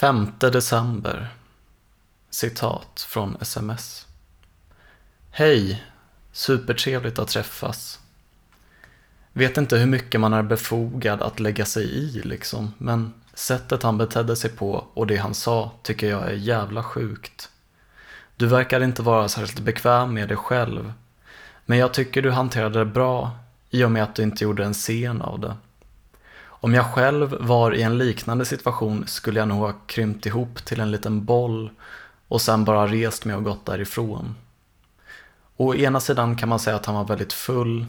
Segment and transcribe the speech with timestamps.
[0.00, 1.28] 5 december.
[2.30, 4.06] Citat från sms.
[5.30, 5.84] Hej!
[6.32, 8.00] Supertrevligt att träffas.
[9.32, 13.98] Vet inte hur mycket man är befogad att lägga sig i liksom, men sättet han
[13.98, 17.50] betedde sig på och det han sa tycker jag är jävla sjukt.
[18.36, 20.92] Du verkar inte vara särskilt bekväm med dig själv,
[21.66, 23.38] men jag tycker du hanterade det bra
[23.70, 25.56] i och med att du inte gjorde en scen av det.
[26.60, 30.80] Om jag själv var i en liknande situation skulle jag nog ha krympt ihop till
[30.80, 31.70] en liten boll
[32.28, 34.34] och sen bara rest mig och gått därifrån.
[35.56, 37.86] Å ena sidan kan man säga att han var väldigt full.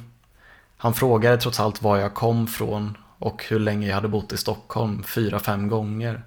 [0.78, 4.38] Han frågade trots allt var jag kom från och hur länge jag hade bott i
[4.38, 6.24] Stockholm, fyra, fem gånger.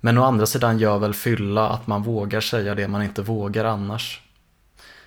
[0.00, 3.64] Men å andra sidan gör väl fylla att man vågar säga det man inte vågar
[3.64, 4.22] annars.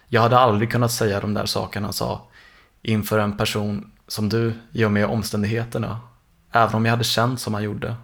[0.07, 2.27] Jag hade aldrig kunnat säga de där sakerna han sa
[2.81, 5.99] inför en person som du i och med omständigheterna
[6.55, 7.95] Även om jag hade känt som han gjorde.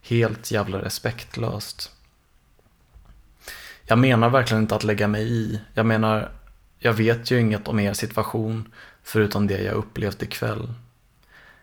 [0.00, 1.92] Helt jävla respektlöst.
[3.84, 5.60] Jag menar verkligen inte att lägga mig i.
[5.74, 6.30] Jag menar,
[6.78, 10.72] jag vet ju inget om er situation förutom det jag upplevt ikväll.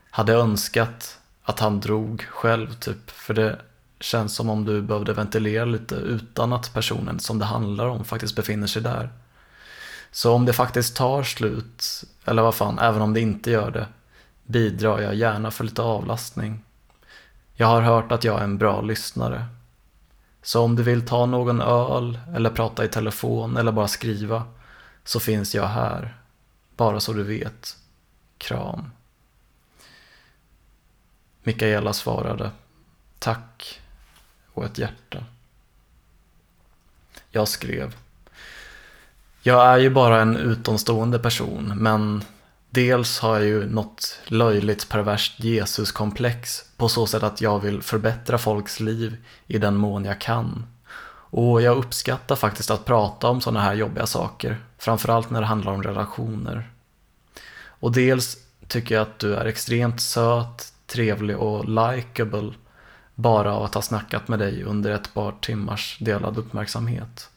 [0.09, 3.61] Hade önskat att han drog själv typ, för det
[3.99, 8.35] känns som om du behövde ventilera lite utan att personen som det handlar om faktiskt
[8.35, 9.09] befinner sig där.
[10.11, 13.87] Så om det faktiskt tar slut, eller vad fan, även om det inte gör det,
[14.45, 16.63] bidrar jag gärna för lite avlastning.
[17.53, 19.45] Jag har hört att jag är en bra lyssnare.
[20.41, 24.43] Så om du vill ta någon öl eller prata i telefon eller bara skriva
[25.03, 26.17] så finns jag här.
[26.75, 27.77] Bara så du vet.
[28.37, 28.91] Kram.
[31.43, 32.51] Mikaela svarade
[33.19, 33.81] Tack
[34.53, 35.23] och ett hjärta.
[37.31, 37.95] Jag skrev
[39.41, 42.23] Jag är ju bara en utomstående person men
[42.73, 48.37] Dels har jag ju något löjligt perverst Jesuskomplex på så sätt att jag vill förbättra
[48.37, 50.65] folks liv i den mån jag kan.
[51.29, 55.71] Och jag uppskattar faktiskt att prata om sådana här jobbiga saker, framförallt när det handlar
[55.71, 56.69] om relationer.
[57.55, 62.53] Och dels tycker jag att du är extremt söt, trevlig och likable
[63.15, 67.29] bara av att ha snackat med dig under ett par timmars delad uppmärksamhet.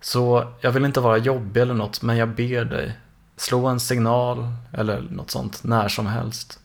[0.00, 2.96] Så jag vill inte vara jobbig eller något, men jag ber dig,
[3.36, 6.58] slå en signal eller något sånt när som helst.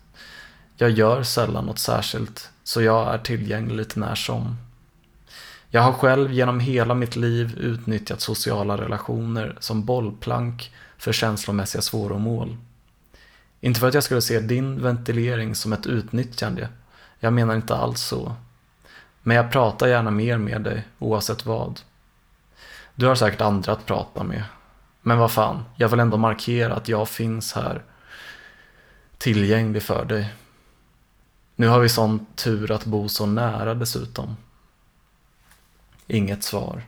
[0.75, 4.57] Jag gör sällan något särskilt, så jag är tillgänglig lite när som.
[5.69, 12.57] Jag har själv genom hela mitt liv utnyttjat sociala relationer som bollplank för känslomässiga svåromål.
[13.61, 16.69] Inte för att jag skulle se din ventilering som ett utnyttjande.
[17.19, 18.35] Jag menar inte alls så.
[19.23, 21.79] Men jag pratar gärna mer med dig, oavsett vad.
[22.95, 24.43] Du har säkert andra att prata med,
[25.07, 27.83] men vad fan, jag vill ändå markera att jag finns här
[29.17, 30.33] tillgänglig för dig.
[31.55, 34.37] Nu har vi sån tur att bo så nära dessutom.
[36.07, 36.81] Inget svar.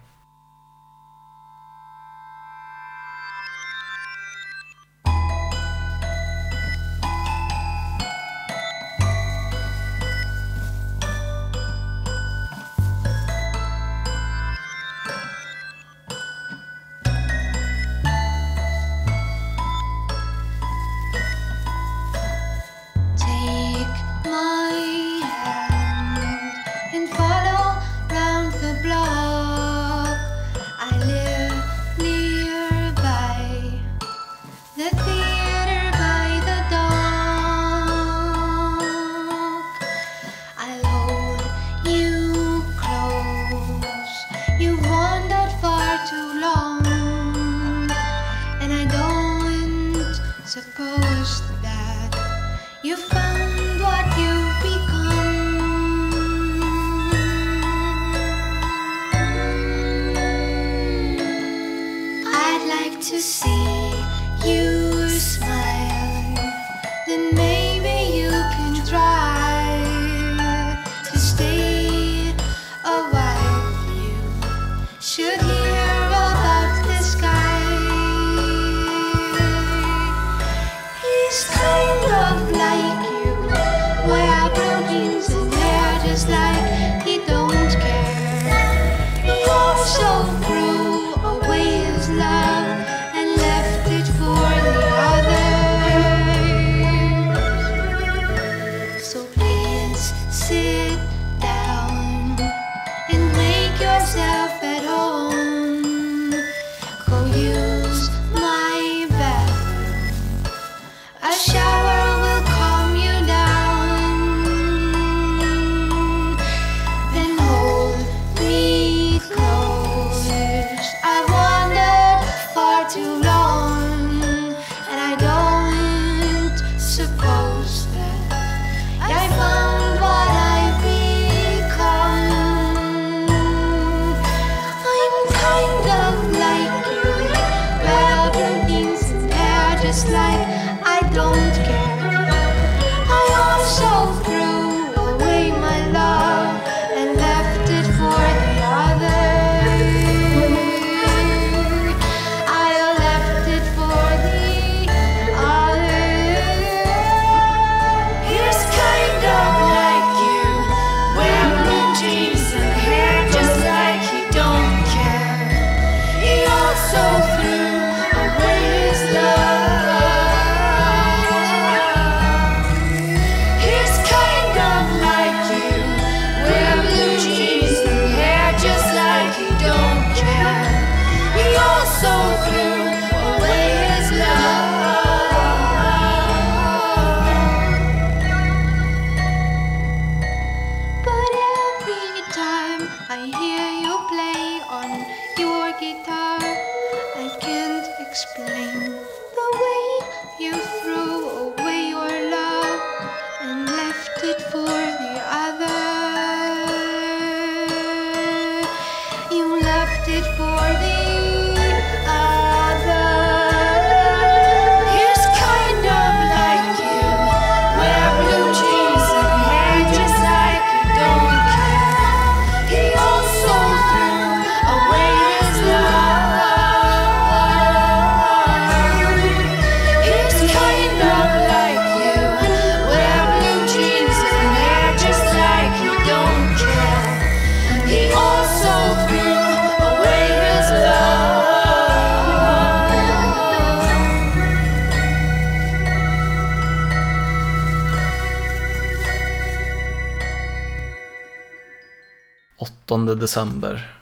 [253.15, 253.95] December.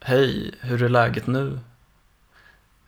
[0.00, 1.60] Hej, hur är läget nu?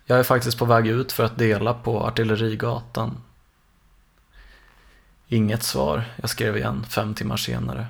[0.07, 3.23] Jag är faktiskt på väg ut för att dela på Artillerigatan.
[5.29, 7.87] Inget svar, jag skrev igen fem timmar senare.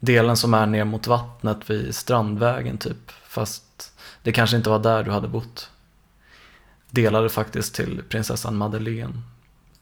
[0.00, 3.92] Delen som är ner mot vattnet vid Strandvägen typ, fast
[4.22, 5.70] det kanske inte var där du hade bott.
[6.90, 9.22] Delade faktiskt till prinsessan Madeleine.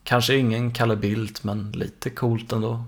[0.03, 2.83] Kanske ingen Kalle Bildt, men lite coolt ändå.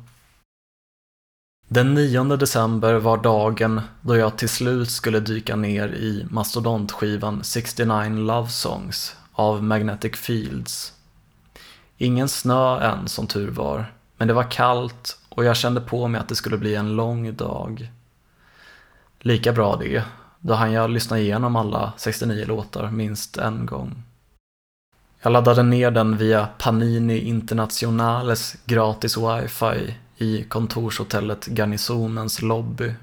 [1.71, 8.09] Den 9 december var dagen då jag till slut skulle dyka ner i mastodontskivan 69
[8.09, 10.93] Love Songs av Magnetic Fields.
[11.97, 16.21] Ingen snö än som tur var, men det var kallt och jag kände på mig
[16.21, 17.91] att det skulle bli en lång dag.
[19.19, 20.03] Lika bra det,
[20.39, 24.03] då hann jag lyssna igenom alla 69 låtar minst en gång.
[25.21, 32.93] Jag laddade ner den via Panini Internationales gratis wifi i kontorshotellet Garnisonens lobby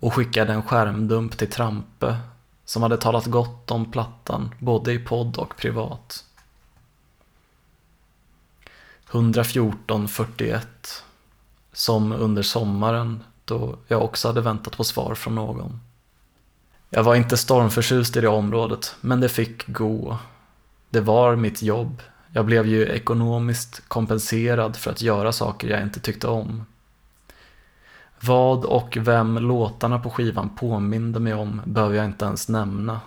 [0.00, 2.16] och skickade en skärmdump till Trampe
[2.64, 6.24] som hade talat gott om plattan både i podd och privat.
[9.10, 10.60] 114.41
[11.72, 15.80] som under sommaren då jag också hade väntat på svar från någon.
[16.90, 20.18] Jag var inte stormförtjust i det området, men det fick gå.
[20.90, 22.02] Det var mitt jobb.
[22.34, 26.64] Jag blev ju ekonomiskt kompenserad för att göra saker jag inte tyckte om.
[28.20, 33.00] Vad och vem låtarna på skivan påminde mig om behöver jag inte ens nämna.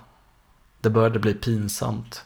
[0.81, 2.25] Det började bli pinsamt.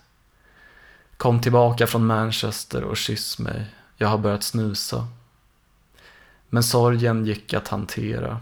[1.18, 3.66] Kom tillbaka från Manchester och kyss mig.
[3.98, 5.08] Jag har börjat snusa.
[6.50, 8.42] Men sorgen gick att hantera.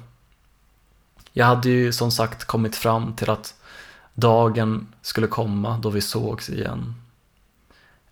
[1.33, 3.55] Jag hade ju som sagt kommit fram till att
[4.13, 6.95] dagen skulle komma då vi sågs igen.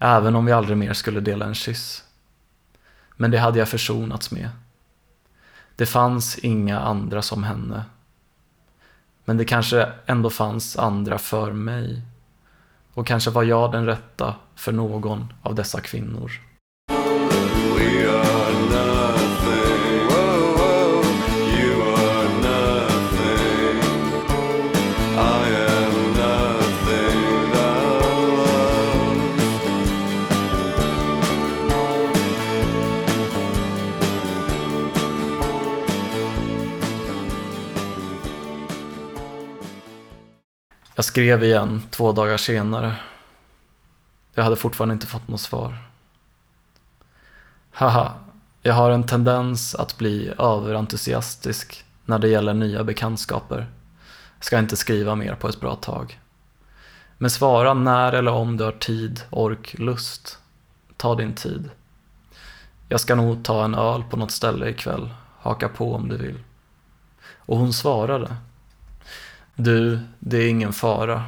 [0.06, 2.04] Även om vi aldrig mer skulle dela en kyss.
[3.16, 4.50] Men det hade jag försonats med.
[5.76, 7.84] Det fanns inga andra som henne.
[9.26, 12.02] Men det kanske ändå fanns andra för mig.
[12.94, 16.32] Och kanske var jag den rätta för någon av dessa kvinnor.
[40.96, 42.96] Jag skrev igen två dagar senare.
[44.34, 45.78] Jag hade fortfarande inte fått något svar.
[47.72, 48.14] Haha,
[48.62, 53.68] jag har en tendens att bli överentusiastisk när det gäller nya bekantskaper.
[54.40, 56.20] Ska inte skriva mer på ett bra tag.
[57.18, 60.38] Men svara när eller om du har tid, ork, lust.
[60.98, 61.70] Ta din tid.
[62.90, 65.10] Jag ska nog ta en öl på något ställe ikväll.
[65.40, 66.40] Haka på om du vill.
[67.36, 68.36] Och hon svarade.
[69.56, 71.24] Du, det är ingen fara.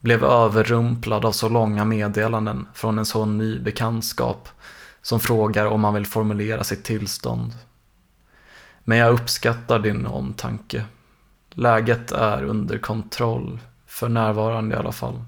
[0.00, 4.48] Blev överrumplad av så långa meddelanden från en så ny bekantskap
[5.02, 7.52] som frågar om man vill formulera sitt tillstånd.
[8.84, 10.84] Men jag uppskattar din omtanke.
[11.50, 15.24] Läget är under kontroll, för närvarande i alla fall.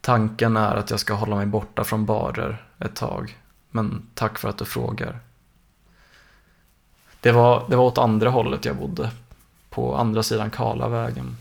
[0.00, 3.38] Tanken är att jag ska hålla mig borta från barer ett tag,
[3.70, 5.20] men tack för att du frågar.
[7.20, 9.10] Det var, det var åt andra hållet jag bodde,
[9.72, 11.36] på andra sidan Karlavägen.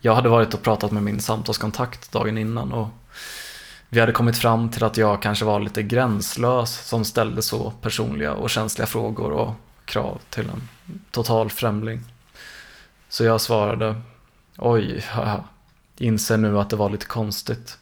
[0.00, 2.88] Jag hade varit och pratat med min samtalskontakt dagen innan och
[3.88, 8.34] vi hade kommit fram till att jag kanske var lite gränslös som ställde så personliga
[8.34, 9.54] och känsliga frågor och
[9.84, 10.68] krav till en
[11.10, 12.00] total främling.
[13.08, 14.00] Så jag svarade,
[14.56, 15.44] oj, haha,
[15.96, 17.78] inser nu att det var lite konstigt.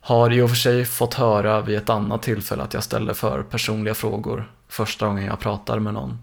[0.00, 3.42] Har i och för sig fått höra vid ett annat tillfälle att jag ställer för
[3.42, 6.18] personliga frågor första gången jag pratar med någon.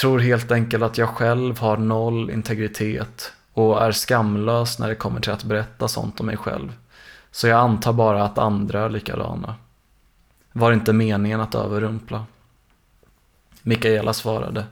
[0.00, 5.20] Tror helt enkelt att jag själv har noll integritet och är skamlös när det kommer
[5.20, 6.72] till att berätta sånt om mig själv.
[7.30, 9.54] Så jag antar bara att andra är likadana.
[10.52, 12.26] Var inte meningen att överrumpla?
[13.62, 14.66] Mikaela svarade.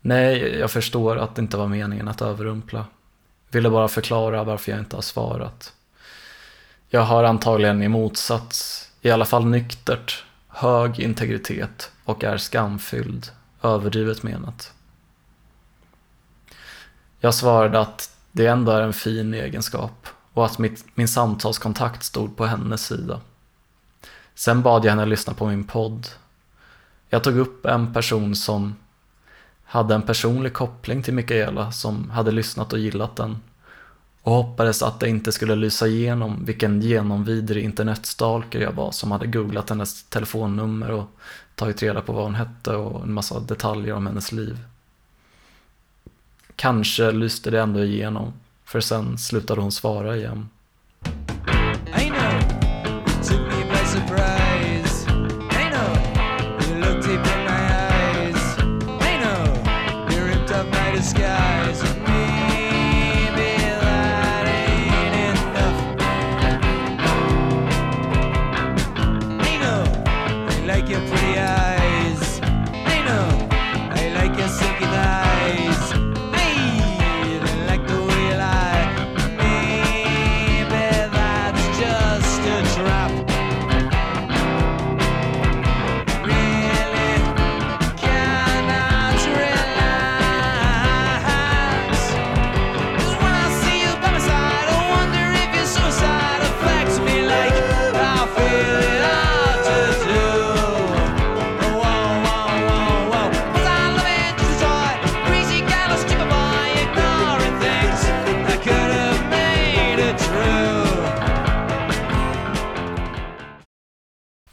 [0.00, 2.84] Nej, jag förstår att det inte var meningen att överrumpla.
[3.50, 5.72] Ville bara förklara varför jag inte har svarat.
[6.88, 13.30] Jag har antagligen i motsats, i alla fall nyktert, hög integritet och är skamfylld,
[13.62, 14.72] överdrivet menat.
[17.20, 22.36] Jag svarade att det ändå är en fin egenskap och att mitt, min samtalskontakt stod
[22.36, 23.20] på hennes sida.
[24.34, 26.08] Sen bad jag henne lyssna på min podd.
[27.08, 28.76] Jag tog upp en person som
[29.64, 33.38] hade en personlig koppling till Mikaela som hade lyssnat och gillat den
[34.22, 39.26] och hoppades att det inte skulle lysa igenom vilken genomvidrig internetstalker jag var som hade
[39.26, 41.10] googlat hennes telefonnummer och
[41.54, 44.58] tagit reda på vad hon hette och en massa detaljer om hennes liv.
[46.56, 48.32] Kanske lyste det ändå igenom,
[48.64, 50.48] för sen slutade hon svara igen.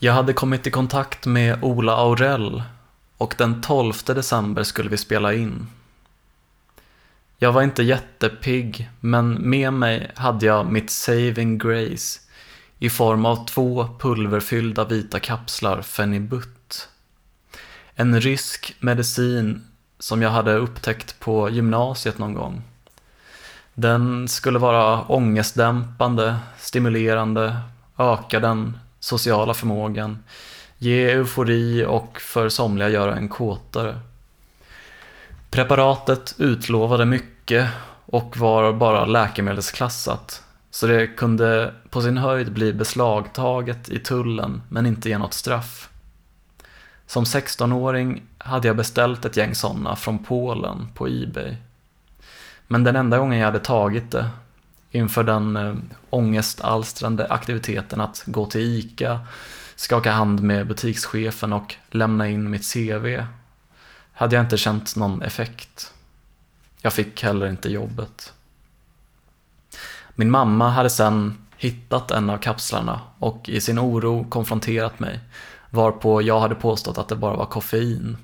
[0.07, 2.63] Jag hade kommit i kontakt med Ola Aurell
[3.17, 5.67] och den 12 december skulle vi spela in.
[7.37, 12.19] Jag var inte jättepigg, men med mig hade jag mitt saving grace
[12.79, 16.89] i form av två pulverfyllda vita kapslar Fenibut.
[17.95, 19.63] En rysk medicin
[19.99, 22.61] som jag hade upptäckt på gymnasiet någon gång.
[23.73, 27.57] Den skulle vara ångestdämpande, stimulerande,
[27.97, 30.23] öka den sociala förmågan,
[30.77, 33.99] ge eufori och för somliga göra en kåtare.
[35.49, 37.69] Preparatet utlovade mycket
[38.05, 44.85] och var bara läkemedelsklassat, så det kunde på sin höjd bli beslagtaget i tullen men
[44.85, 45.89] inte ge något straff.
[47.05, 51.55] Som 16-åring hade jag beställt ett gäng sådana från Polen på Ebay.
[52.67, 54.29] Men den enda gången jag hade tagit det,
[54.91, 55.75] inför den eh,
[56.09, 59.19] ångestalstrande aktiviteten att gå till ICA,
[59.75, 63.23] skaka hand med butikschefen och lämna in mitt CV,
[64.13, 65.93] hade jag inte känt någon effekt.
[66.81, 68.33] Jag fick heller inte jobbet.
[70.15, 75.19] Min mamma hade sen hittat en av kapslarna och i sin oro konfronterat mig,
[75.69, 78.17] varpå jag hade påstått att det bara var koffein.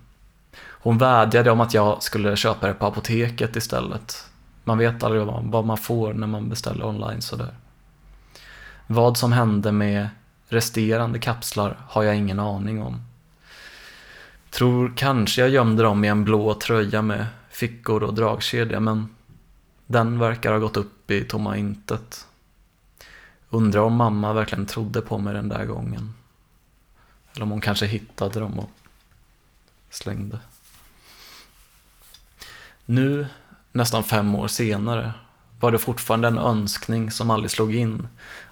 [0.84, 4.30] Hon vädjade om att jag skulle köpa det på apoteket istället.
[4.64, 7.56] Man vet aldrig vad vad man får när man beställer online sådär.
[8.88, 10.10] Vad som hände med
[10.48, 13.02] resterande kapslar har jag ingen aning om.
[14.50, 19.16] Tror kanske jag gömde dem i en blå tröja med fickor och dragkedja men
[19.88, 22.28] den verkar ha gått upp i tomma intet.
[23.50, 26.14] Undrar om mamma verkligen trodde på mig den där gången.
[27.34, 28.70] Eller om hon kanske hittade dem och
[29.90, 30.40] slängde.
[32.86, 33.28] Nu,
[33.74, 35.14] nästan fem år senare,
[35.60, 38.08] var det fortfarande en önskning som aldrig slog in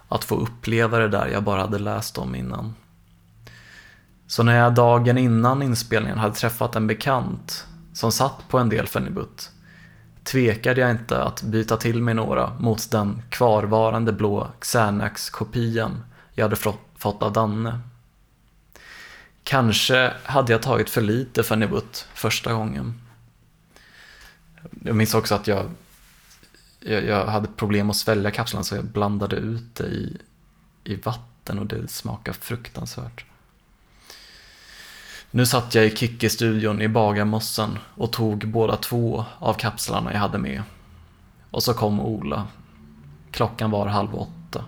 [0.10, 2.76] att få uppleva det där jag bara hade läst om innan.
[4.28, 8.88] Så när jag dagen innan inspelningen hade träffat en bekant som satt på en del
[8.88, 9.50] Fenibut
[10.24, 16.56] tvekade jag inte att byta till mig några mot den kvarvarande blå Xanax-kopian jag hade
[16.56, 17.80] fått- av Danne.
[19.44, 23.01] Kanske hade jag tagit för lite Fenibut första gången.
[24.84, 25.72] Jag minns också att jag,
[26.80, 30.18] jag, jag hade problem att svälja kapslarna så jag blandade ut det i,
[30.84, 33.26] i vatten och det smakade fruktansvärt.
[35.32, 40.38] Nu satt jag i Kicki-studion i Bagarmossen och tog båda två av kapslarna jag hade
[40.38, 40.64] med.
[41.52, 42.48] Och så kom Ola.
[43.32, 44.66] Klockan var halv åtta.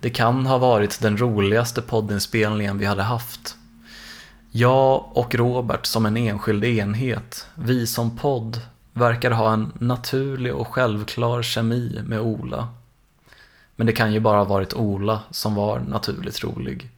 [0.00, 3.56] Det kan ha varit den roligaste poddinspelningen vi hade haft.
[4.54, 8.60] Jag och Robert som en enskild enhet, vi som podd,
[8.92, 12.68] verkar ha en naturlig och självklar kemi med Ola.
[13.76, 16.90] Men det kan ju bara ha varit Ola som var naturligt rolig.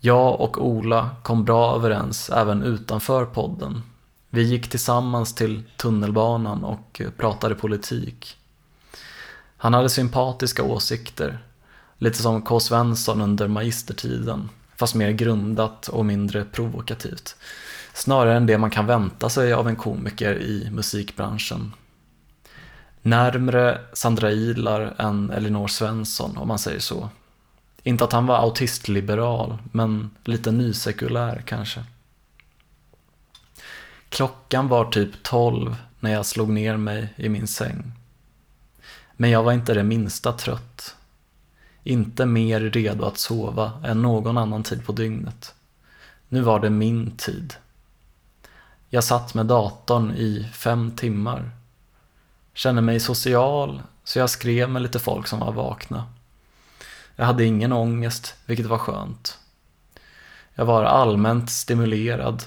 [0.00, 3.82] Jag och Ola kom bra överens även utanför podden.
[4.30, 8.36] Vi gick tillsammans till tunnelbanan och pratade politik.
[9.56, 11.38] Han hade sympatiska åsikter,
[11.98, 12.60] lite som K.
[12.60, 17.36] Svensson under magistertiden, fast mer grundat och mindre provokativt.
[17.94, 21.72] Snarare än det man kan vänta sig av en komiker i musikbranschen.
[23.02, 27.08] Närmre Sandra Ilar än Elinor Svensson, om man säger så.
[27.82, 31.84] Inte att han var autistliberal, men lite nysekulär kanske.
[34.08, 37.92] Klockan var typ 12 när jag slog ner mig i min säng.
[39.16, 40.95] Men jag var inte det minsta trött.
[41.86, 45.54] Inte mer redo att sova än någon annan tid på dygnet.
[46.28, 47.54] Nu var det min tid.
[48.88, 51.50] Jag satt med datorn i fem timmar.
[52.54, 56.06] Kände mig social, så jag skrev med lite folk som var vakna.
[57.16, 59.38] Jag hade ingen ångest, vilket var skönt.
[60.54, 62.42] Jag var allmänt stimulerad,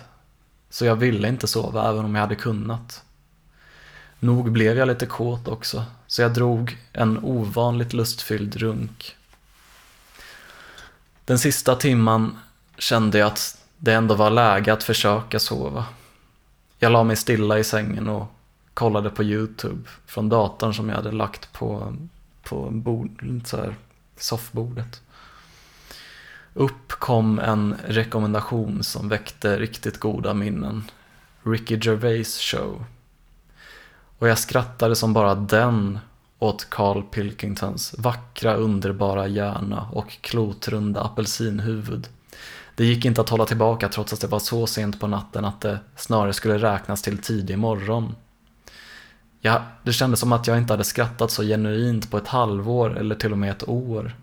[0.69, 3.03] så jag ville inte sova även om jag hade kunnat.
[4.19, 9.15] Nog blev jag lite kåt också, så jag drog en ovanligt lustfylld runk.
[11.29, 12.37] Den sista timman
[12.77, 15.85] kände jag att det ändå var läge att försöka sova.
[16.79, 18.27] Jag la mig stilla i sängen och
[18.73, 21.95] kollade på YouTube från datorn som jag hade lagt på,
[22.43, 23.75] på bord, så här,
[24.17, 25.01] soffbordet.
[26.53, 30.83] Upp kom en rekommendation som väckte riktigt goda minnen.
[31.43, 32.85] Ricky Gervais show.
[34.19, 35.99] Och jag skrattade som bara den
[36.39, 42.07] åt Carl Pilkingtons vackra underbara hjärna och klotrunda apelsinhuvud.
[42.75, 45.61] Det gick inte att hålla tillbaka trots att det var så sent på natten att
[45.61, 48.15] det snarare skulle räknas till tidig morgon.
[49.41, 53.15] Ja, det kändes som att jag inte hade skrattat så genuint på ett halvår eller
[53.15, 54.15] till och med ett år.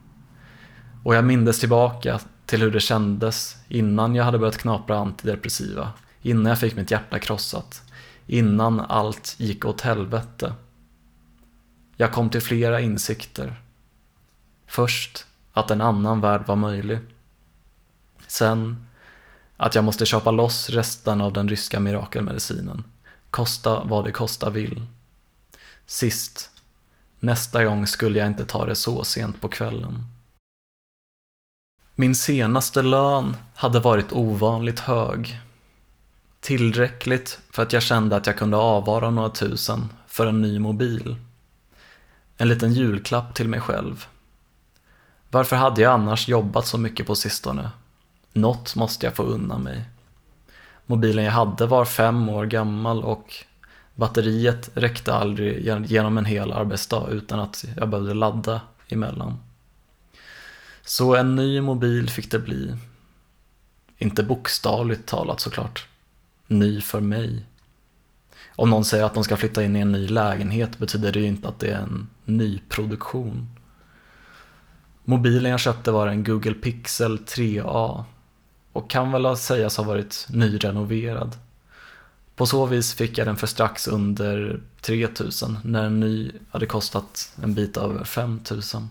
[1.04, 6.46] Och jag mindes tillbaka till hur det kändes innan jag hade börjat knapra antidepressiva, innan
[6.46, 7.82] jag fick mitt hjärta krossat,
[8.26, 10.52] innan allt gick åt helvete.
[11.96, 13.60] Jag kom till flera insikter.
[14.66, 16.98] Först att en annan värld var möjlig.
[18.26, 18.86] Sen
[19.56, 22.84] att jag måste köpa loss resten av den ryska mirakelmedicinen.
[23.30, 24.86] Kosta vad det kosta vill.
[25.86, 26.50] Sist,
[27.20, 30.04] nästa gång skulle jag inte ta det så sent på kvällen.
[31.94, 35.40] Min senaste lön hade varit ovanligt hög.
[36.40, 41.16] Tillräckligt för att jag kände att jag kunde avvara några tusen för en ny mobil.
[42.36, 44.06] En liten julklapp till mig själv.
[45.30, 47.70] Varför hade jag annars jobbat så mycket på sistone?
[48.32, 49.84] Något måste jag få unna mig.
[50.86, 53.34] Mobilen jag hade var fem år gammal och
[53.94, 59.38] batteriet räckte aldrig genom en hel arbetsdag utan att jag behövde ladda emellan.
[60.82, 62.76] Så en ny mobil fick det bli.
[63.98, 65.86] Inte bokstavligt talat såklart.
[66.46, 67.44] Ny för mig.
[68.56, 71.26] Om någon säger att de ska flytta in i en ny lägenhet betyder det ju
[71.26, 73.48] inte att det är en ny produktion.
[75.04, 78.04] Mobilen jag köpte var en Google Pixel 3A
[78.72, 81.36] och kan väl sägas ha varit nyrenoverad.
[82.36, 87.34] På så vis fick jag den för strax under 3000 när en ny hade kostat
[87.42, 88.88] en bit över 5000.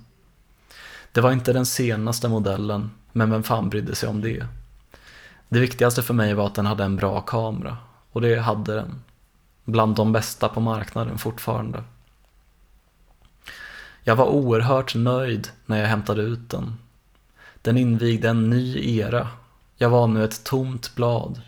[1.11, 4.45] Det var inte den senaste modellen, men vem fan brydde sig om det?
[5.49, 7.77] Det viktigaste för mig var att den hade en bra kamera,
[8.11, 9.01] och det hade den.
[9.65, 11.83] Bland de bästa på marknaden fortfarande.
[14.03, 16.77] Jag var oerhört nöjd när jag hämtade ut den.
[17.61, 19.27] Den invigde en ny era.
[19.77, 21.41] Jag var nu ett tomt blad,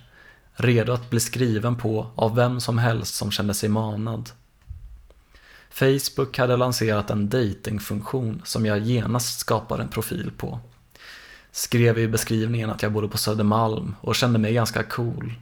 [0.54, 4.30] redo att bli skriven på av vem som helst som kände sig manad.
[5.70, 10.60] Facebook hade lanserat en datingfunktion som jag genast skapade en profil på.
[11.52, 15.34] Skrev i beskrivningen att jag bodde på Södermalm och kände mig ganska cool.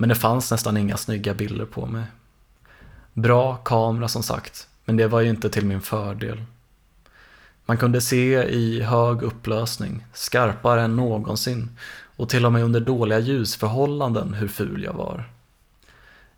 [0.00, 2.04] Men det fanns nästan inga snygga bilder på mig.
[3.12, 6.44] Bra kamera som sagt, men det var ju inte till min fördel.
[7.66, 11.78] Man kunde se i hög upplösning, skarpare än någonsin
[12.16, 15.24] och till och med under dåliga ljusförhållanden hur ful jag var.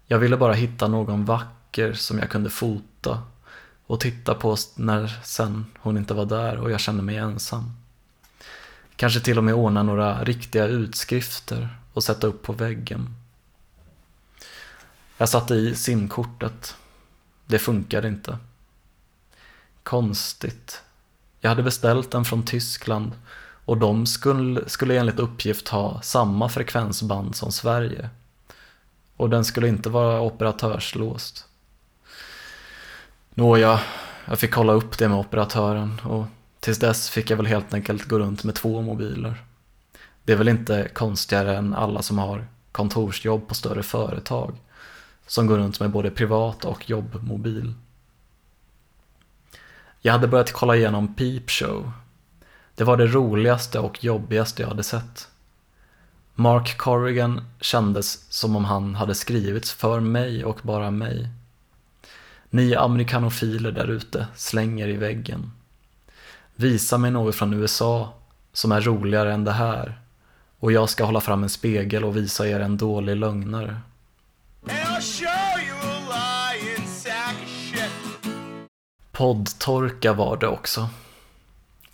[0.07, 3.23] Jag ville bara hitta någon vacker som jag kunde fota
[3.87, 7.73] och titta på när sen hon inte var där och jag kände mig ensam.
[8.97, 13.20] Kanske till och med ordna några riktiga utskrifter och sätta upp på väggen.
[15.21, 16.77] Jag satte i simkortet.
[17.47, 18.39] Det funkade inte.
[19.83, 20.83] Konstigt.
[21.41, 23.13] Jag hade beställt den från Tyskland
[23.65, 28.09] och de skulle, skulle enligt uppgift ha samma frekvensband som Sverige.
[29.17, 31.45] Och den skulle inte vara operatörslåst.
[33.35, 33.81] Nåja,
[34.25, 36.25] jag fick kolla upp det med operatören och
[36.61, 39.45] tills dess fick jag väl helt enkelt gå runt med två mobiler.
[40.25, 44.55] Det är väl inte konstigare än alla som har kontorsjobb på större företag
[45.31, 47.75] som går runt med både privat och jobbmobil.
[50.01, 51.93] Jag hade börjat kolla igenom Peep Show.
[52.75, 55.29] Det var det roligaste och jobbigaste jag hade sett.
[56.35, 61.29] Mark Corrigan kändes som om han hade skrivits för mig och bara mig.
[62.51, 65.53] Ni amerikanofiler där ute slänger i väggen.
[66.55, 68.13] Visa mig något från USA
[68.53, 70.01] som är roligare än det här
[70.59, 73.81] och jag ska hålla fram en spegel och visa er en dålig lögnare.
[79.21, 80.89] Poddtorka var det också.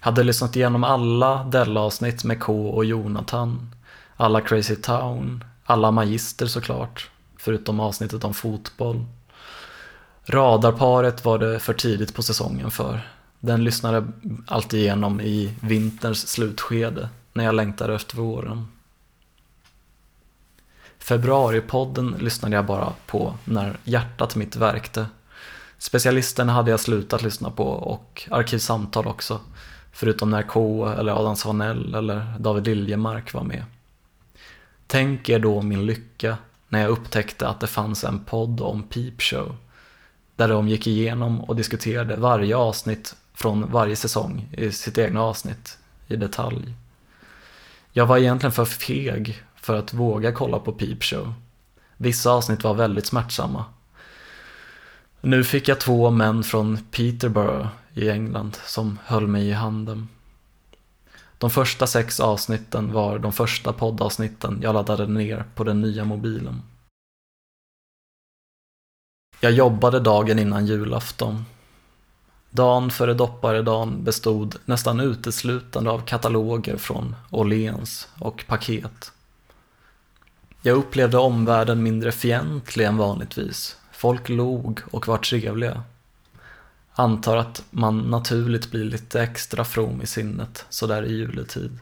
[0.01, 3.75] Hade lyssnat igenom alla Della-avsnitt med K och Jonathan,
[4.17, 9.05] alla Crazy Town, alla Magister såklart, förutom avsnittet om fotboll.
[10.25, 13.09] Radarparet var det för tidigt på säsongen för.
[13.41, 14.07] Den lyssnade
[14.47, 18.69] alltid igenom i vinterns slutskede, när jag längtade efter våren.
[20.99, 25.07] Februaripodden lyssnade jag bara på när hjärtat mitt värkte.
[25.79, 29.41] Specialisten hade jag slutat lyssna på och Arkivsamtal också.
[29.93, 33.65] Förutom när K eller Adam Svanell eller David Liljemark var med.
[34.87, 39.23] Tänk er då min lycka när jag upptäckte att det fanns en podd om Peep
[39.23, 39.57] Show.
[40.37, 45.79] Där de gick igenom och diskuterade varje avsnitt från varje säsong i sitt egna avsnitt
[46.09, 46.75] i detalj.
[47.93, 51.35] Jag var egentligen för feg för att våga kolla på Peep Show.
[51.97, 53.65] Vissa avsnitt var väldigt smärtsamma.
[55.27, 60.09] Nu fick jag två män från Peterborough i England som höll mig i handen.
[61.39, 66.63] De första sex avsnitten var de första poddavsnitten jag laddade ner på den nya mobilen.
[69.41, 71.45] Jag jobbade dagen innan julafton.
[72.51, 79.13] Dagen före dopparedagen bestod nästan uteslutande av kataloger från Åhléns och paket.
[80.63, 83.77] Jag upplevde omvärlden mindre fientlig än vanligtvis.
[83.97, 85.83] Folk log och var trevliga.
[86.93, 91.79] Antar att man naturligt blir lite extra from i sinnet sådär i juletid.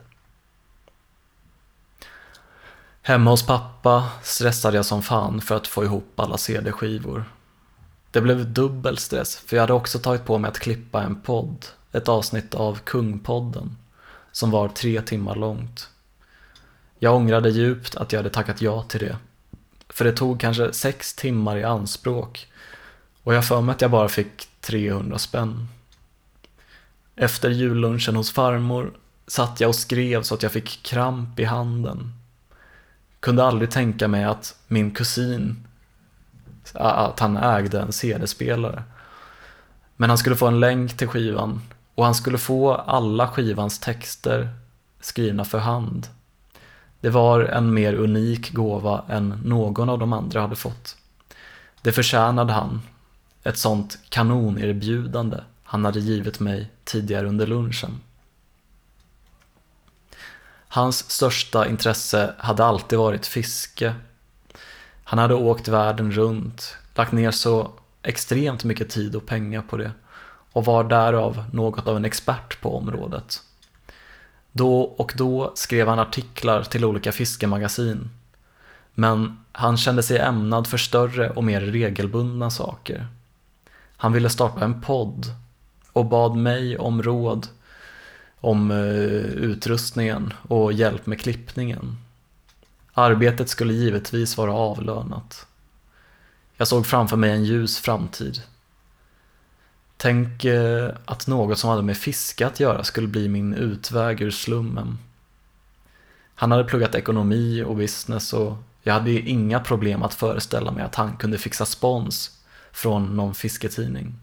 [3.01, 7.25] Hemma hos pappa stressade jag som fan för att få ihop alla CD-skivor.
[8.11, 11.65] Det blev dubbel stress för jag hade också tagit på mig att klippa en podd,
[11.91, 13.77] ett avsnitt av Kungpodden,
[14.31, 15.89] som var tre timmar långt.
[16.99, 19.17] Jag ångrade djupt att jag hade tackat ja till det.
[19.95, 22.47] För det tog kanske sex timmar i anspråk
[23.23, 25.67] och jag för mig att jag bara fick 300 spänn.
[27.15, 28.93] Efter jullunchen hos farmor
[29.27, 32.13] satt jag och skrev så att jag fick kramp i handen.
[33.19, 35.67] Kunde aldrig tänka mig att min kusin,
[36.73, 38.83] att han ägde en CD-spelare.
[39.95, 41.61] Men han skulle få en länk till skivan
[41.95, 44.49] och han skulle få alla skivans texter
[44.99, 46.07] skrivna för hand.
[47.01, 50.97] Det var en mer unik gåva än någon av de andra hade fått.
[51.81, 52.81] Det förtjänade han,
[53.43, 58.01] ett sånt kanonerbjudande han hade givit mig tidigare under lunchen.
[60.67, 63.95] Hans största intresse hade alltid varit fiske.
[65.03, 67.71] Han hade åkt världen runt, lagt ner så
[68.03, 69.91] extremt mycket tid och pengar på det
[70.51, 73.41] och var därav något av en expert på området.
[74.57, 78.09] Då och då skrev han artiklar till olika fiskemagasin.
[78.93, 83.07] Men han kände sig ämnad för större och mer regelbundna saker.
[83.97, 85.25] Han ville starta en podd
[85.93, 87.47] och bad mig om råd
[88.39, 88.77] om eh,
[89.25, 91.97] utrustningen och hjälp med klippningen.
[92.93, 95.47] Arbetet skulle givetvis vara avlönat.
[96.57, 98.41] Jag såg framför mig en ljus framtid.
[99.97, 104.31] Tänk eh, att något som hade med fiske att göra skulle bli min utväg ur
[104.31, 104.97] slummen.
[106.35, 110.95] Han hade pluggat ekonomi och business och jag hade inga problem att föreställa mig att
[110.95, 112.39] han kunde fixa spons
[112.71, 114.13] från någon fisketidning.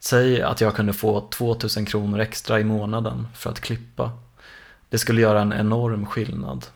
[0.00, 4.12] Säg att jag kunde få 2000 kronor extra i månaden för att klippa.
[4.88, 6.66] Det skulle göra en enorm skillnad.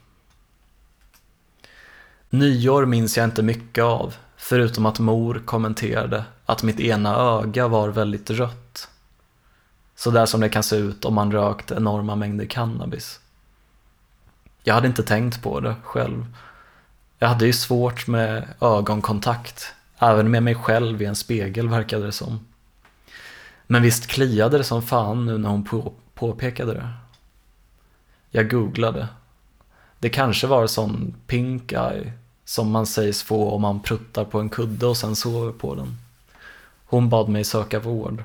[2.30, 7.88] Nyår minns jag inte mycket av, förutom att mor kommenterade att mitt ena öga var
[7.88, 8.88] väldigt rött.
[9.96, 13.20] Så där som det kan se ut om man rökt enorma mängder cannabis.
[14.62, 16.26] Jag hade inte tänkt på det själv.
[17.18, 22.12] Jag hade ju svårt med ögonkontakt, även med mig själv i en spegel verkade det
[22.12, 22.46] som.
[23.66, 26.88] Men visst kliade det som fan nu när hon på, påpekade det.
[28.30, 29.08] Jag googlade.
[29.98, 32.12] Det kanske var sån pink eye
[32.44, 35.96] som man sägs få om man pruttar på en kudde och sen sover på den.
[36.90, 38.24] Hon bad mig söka vård.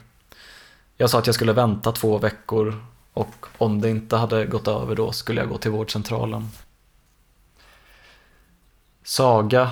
[0.97, 4.95] Jag sa att jag skulle vänta två veckor och om det inte hade gått över
[4.95, 6.49] då skulle jag gå till vårdcentralen.
[9.03, 9.71] Saga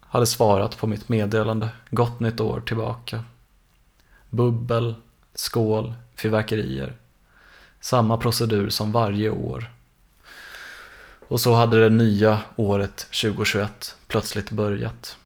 [0.00, 3.24] hade svarat på mitt meddelande, gott nytt år tillbaka.
[4.30, 4.94] Bubbel,
[5.34, 6.96] skål, fyrverkerier.
[7.80, 9.70] Samma procedur som varje år.
[11.28, 15.16] Och så hade det nya året 2021 plötsligt börjat.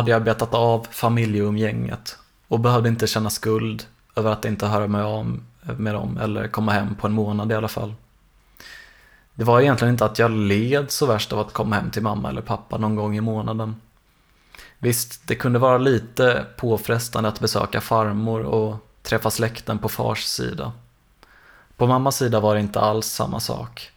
[0.00, 3.86] Hade jag betat av familjeumgänget och behövde inte känna skuld
[4.16, 5.40] över att inte höra mig av
[5.76, 7.94] med dem eller komma hem på en månad i alla fall.
[9.34, 12.28] Det var egentligen inte att jag led så värst av att komma hem till mamma
[12.28, 13.80] eller pappa någon gång i månaden.
[14.78, 20.72] Visst, det kunde vara lite påfrestande att besöka farmor och träffa släkten på fars sida.
[21.76, 23.90] På mammas sida var det inte alls samma sak.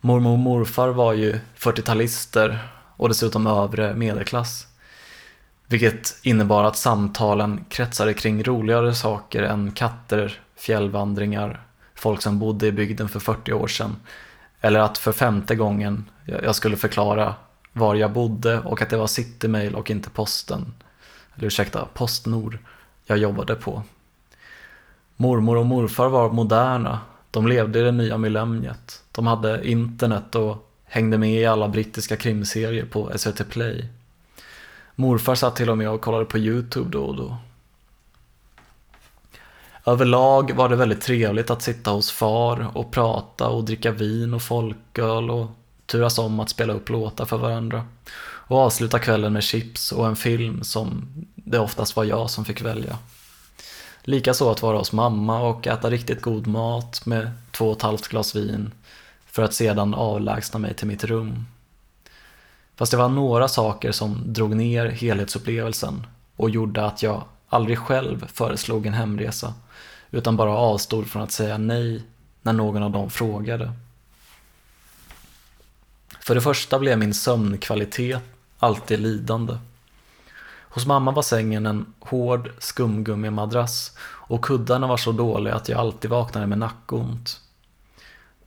[0.00, 2.58] Mormor och morfar var ju 40-talister
[2.96, 4.66] och dessutom övre medelklass.
[5.66, 11.60] Vilket innebar att samtalen kretsade kring roligare saker än katter, fjällvandringar,
[11.94, 13.96] folk som bodde i bygden för 40 år sedan.
[14.60, 17.34] Eller att för femte gången jag skulle förklara
[17.72, 20.74] var jag bodde och att det var Citymail och inte posten,
[21.34, 22.58] eller ursäkta, Postnord
[23.06, 23.82] jag jobbade på.
[25.16, 27.00] Mormor och morfar var moderna,
[27.30, 29.02] de levde i det nya millenniet.
[29.12, 33.88] De hade internet och hängde med i alla brittiska krimserier på SVT Play.
[34.94, 37.36] Morfar satt till och med och kollade på YouTube då och då.
[39.86, 44.42] Överlag var det väldigt trevligt att sitta hos far och prata och dricka vin och
[44.42, 45.46] folköl och
[45.86, 47.84] turas om att spela upp låtar för varandra.
[48.46, 52.62] Och avsluta kvällen med chips och en film som det oftast var jag som fick
[52.62, 52.98] välja.
[54.02, 58.08] Likaså att vara hos mamma och äta riktigt god mat med två och ett halvt
[58.08, 58.70] glas vin
[59.26, 61.46] för att sedan avlägsna mig till mitt rum.
[62.76, 66.06] Fast det var några saker som drog ner helhetsupplevelsen
[66.36, 69.54] och gjorde att jag aldrig själv föreslog en hemresa
[70.10, 72.02] utan bara avstod från att säga nej
[72.42, 73.72] när någon av dem frågade.
[76.20, 78.22] För det första blev min sömnkvalitet
[78.58, 79.58] alltid lidande.
[80.74, 86.10] Hos mamma var sängen en hård skumgummimadrass och kuddarna var så dåliga att jag alltid
[86.10, 87.40] vaknade med nackont.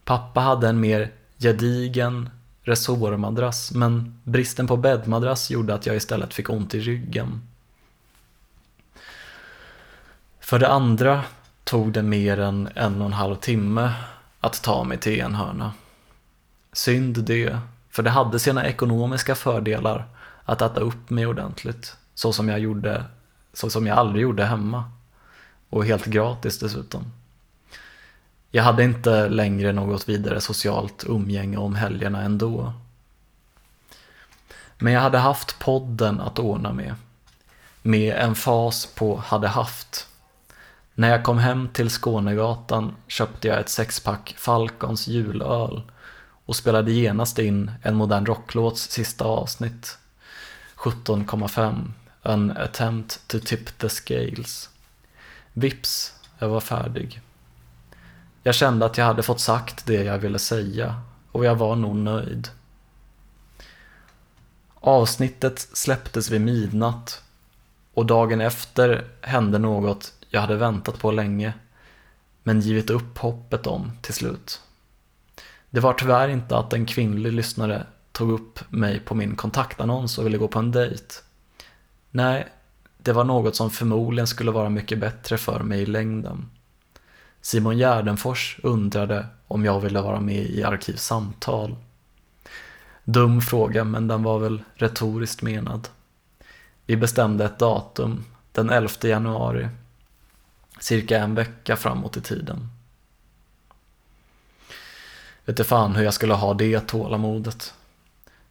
[0.05, 2.29] Pappa hade en mer gedigen
[2.67, 7.41] resårmadrass men bristen på bäddmadrass gjorde att jag istället fick ont i ryggen.
[10.39, 11.23] För det andra
[11.63, 13.93] tog det mer än en och en halv timme
[14.39, 15.73] att ta mig till Enhörna.
[16.73, 17.57] Synd det,
[17.89, 20.05] för det hade sina ekonomiska fördelar
[20.45, 23.03] att äta upp mig ordentligt, så som jag gjorde,
[23.53, 24.91] så som jag aldrig gjorde hemma.
[25.69, 27.11] Och helt gratis dessutom.
[28.51, 32.73] Jag hade inte längre något vidare socialt umgänge om helgerna ändå.
[34.77, 36.95] Men jag hade haft podden att ordna med.
[37.81, 40.07] Med en fas på hade haft.
[40.93, 45.81] När jag kom hem till Skånegatan köpte jag ett sexpack Falcons julöl
[46.45, 49.97] och spelade genast in en modern rocklåts sista avsnitt.
[50.75, 54.69] 17,5 An attempt to tip the scales.
[55.53, 57.21] Vips, jag var färdig.
[58.47, 61.95] Jag kände att jag hade fått sagt det jag ville säga och jag var nog
[61.95, 62.49] nöjd.
[64.75, 67.23] Avsnittet släpptes vid midnatt
[67.93, 71.53] och dagen efter hände något jag hade väntat på länge
[72.43, 74.61] men givit upp hoppet om till slut.
[75.69, 80.25] Det var tyvärr inte att en kvinnlig lyssnare tog upp mig på min kontaktannons och
[80.25, 81.15] ville gå på en dejt.
[82.11, 82.47] Nej,
[82.97, 86.49] det var något som förmodligen skulle vara mycket bättre för mig i längden.
[87.41, 91.75] Simon Gärdenfors undrade om jag ville vara med i Arkivsamtal.
[93.03, 95.87] Dum fråga, men den var väl retoriskt menad.
[96.85, 99.69] Vi bestämde ett datum, den 11 januari,
[100.79, 102.69] cirka en vecka framåt i tiden.
[105.45, 107.73] Vet fan hur jag skulle ha det tålamodet.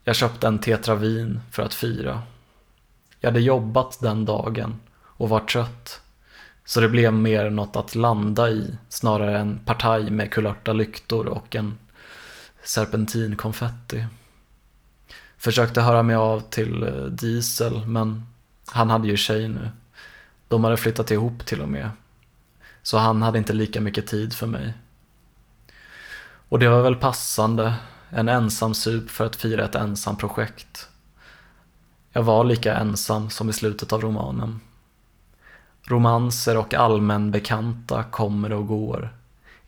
[0.05, 2.22] Jag köpte en tetravin för att fira.
[3.20, 6.01] Jag hade jobbat den dagen och var trött.
[6.66, 11.57] Så det blev mer något att landa i snarare än partaj med kulörta lyktor och
[11.57, 11.79] en
[12.62, 14.07] serpentinkonfetti.
[15.37, 18.26] Försökte höra mig av till eh, Diesel men
[18.66, 19.70] han hade ju tjej nu.
[20.48, 21.90] De hade flyttat ihop till och med.
[22.83, 24.74] Så han hade inte lika mycket tid för mig.
[26.48, 27.74] Och det var väl passande,
[28.11, 30.88] en ensam sup för att fira ett ensam projekt.
[32.12, 34.61] Jag var lika ensam som i slutet av romanen.
[35.87, 39.14] Romanser och allmän bekanta kommer och går.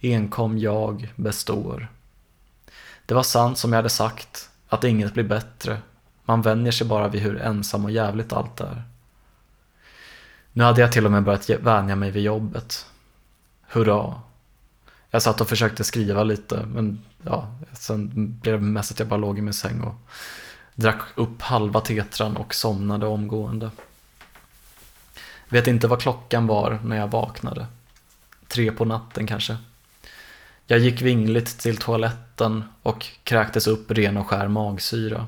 [0.00, 1.88] Enkom jag består.
[3.06, 5.78] Det var sant som jag hade sagt, att inget blir bättre.
[6.24, 8.82] Man vänjer sig bara vid hur ensam och jävligt allt är.
[10.52, 12.86] Nu hade jag till och med börjat vänja mig vid jobbet.
[13.68, 14.20] Hurra.
[15.10, 18.10] Jag satt och försökte skriva lite, men ja, sen
[18.42, 19.94] blev det mest att jag bara låg i min säng och
[20.74, 23.70] drack upp halva tetran och somnade omgående.
[25.48, 27.66] Vet inte vad klockan var när jag vaknade.
[28.48, 29.56] Tre på natten kanske.
[30.66, 35.26] Jag gick vingligt till toaletten och kräktes upp ren och skär magsyra.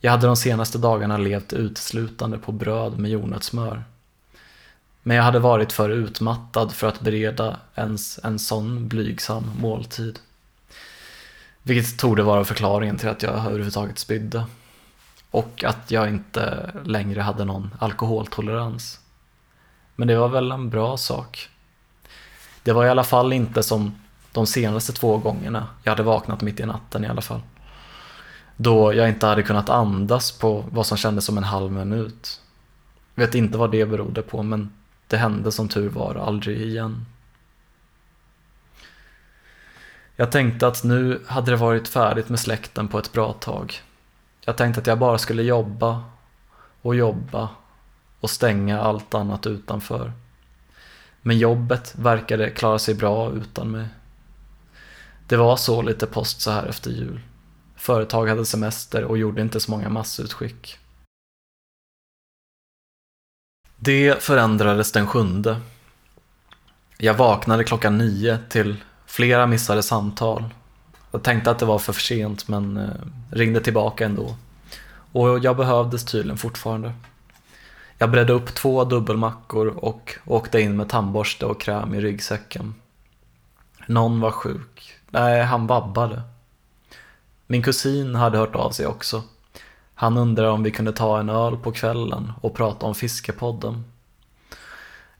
[0.00, 3.84] Jag hade de senaste dagarna levt uteslutande på bröd med jordnötssmör.
[5.02, 10.18] Men jag hade varit för utmattad för att bereda ens en sån blygsam måltid.
[11.62, 14.44] Vilket torde vara förklaringen till att jag överhuvudtaget spydde.
[15.30, 19.00] Och att jag inte längre hade någon alkoholtolerans.
[19.96, 21.48] Men det var väl en bra sak.
[22.62, 23.94] Det var i alla fall inte som
[24.32, 27.40] de senaste två gångerna jag hade vaknat mitt i natten i alla fall.
[28.56, 32.40] Då jag inte hade kunnat andas på vad som kändes som en halv minut.
[33.14, 34.72] Vet inte vad det berodde på men
[35.06, 37.06] det hände som tur var aldrig igen.
[40.16, 43.80] Jag tänkte att nu hade det varit färdigt med släkten på ett bra tag.
[44.48, 46.04] Jag tänkte att jag bara skulle jobba
[46.82, 47.48] och jobba
[48.20, 50.12] och stänga allt annat utanför.
[51.22, 53.88] Men jobbet verkade klara sig bra utan mig.
[55.26, 57.20] Det var så lite post så här efter jul.
[57.76, 60.78] Företag hade semester och gjorde inte så många massutskick.
[63.76, 65.60] Det förändrades den sjunde.
[66.98, 70.44] Jag vaknade klockan nio till flera missade samtal.
[71.18, 72.90] Jag tänkte att det var för sent men eh,
[73.30, 74.36] ringde tillbaka ändå.
[75.12, 76.92] Och jag behövdes tydligen fortfarande.
[77.98, 82.74] Jag bredde upp två dubbelmackor och åkte in med tandborste och kräm i ryggsäcken.
[83.86, 84.94] Någon var sjuk.
[85.10, 86.22] Nej, han vabbade.
[87.46, 89.22] Min kusin hade hört av sig också.
[89.94, 93.84] Han undrade om vi kunde ta en öl på kvällen och prata om Fiskepodden.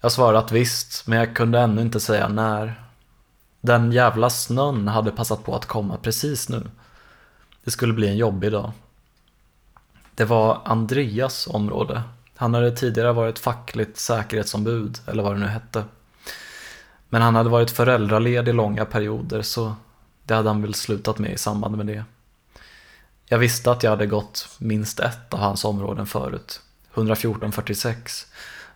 [0.00, 2.87] Jag svarade att visst, men jag kunde ännu inte säga när.
[3.60, 6.70] Den jävla snön hade passat på att komma precis nu.
[7.64, 8.72] Det skulle bli en jobbig dag.
[10.14, 12.02] Det var Andreas område.
[12.36, 15.84] Han hade tidigare varit fackligt säkerhetsombud, eller vad det nu hette.
[17.08, 19.74] Men han hade varit föräldraledig långa perioder, så
[20.24, 22.04] det hade han väl slutat med i samband med det.
[23.26, 26.60] Jag visste att jag hade gått minst ett av hans områden förut,
[26.94, 28.26] 11446,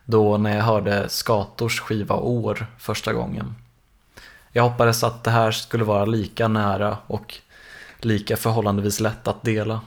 [0.05, 3.55] då när jag hörde Skators skiva År första gången.
[4.55, 7.35] Jag hoppades att det här skulle vara lika nära och
[7.99, 9.81] lika förhållandevis lätt att dela.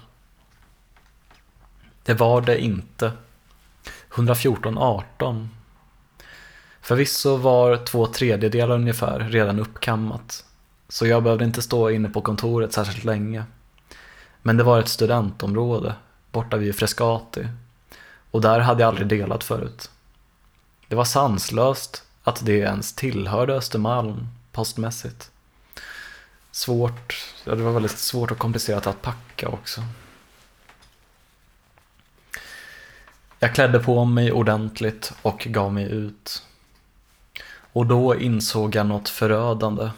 [2.03, 3.13] Det var det inte.
[4.11, 5.49] 114.18.
[6.81, 10.45] Förvisso var två tredjedelar ungefär redan uppkammat,
[10.89, 13.45] så jag behövde inte stå inne på kontoret särskilt länge.
[14.43, 15.95] Men det var ett studentområde,
[16.33, 17.49] borta vid Frescati,
[18.31, 19.91] och där hade jag aldrig delat förut.
[20.89, 24.27] Det var sanslöst att det ens tillhörde Östermalm
[24.57, 25.31] postmässigt.
[26.51, 29.83] Svårt, ja det var väldigt svårt och komplicerat att packa också.
[33.39, 36.43] Jag klädde på mig ordentligt och gav mig ut.
[37.73, 39.91] Och då insåg jag något förödande.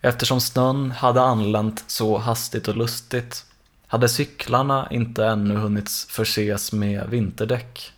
[0.00, 3.46] Eftersom snön hade anlänt så hastigt och lustigt
[3.86, 7.92] hade cyklarna inte ännu hunnit förses med vinterdäck.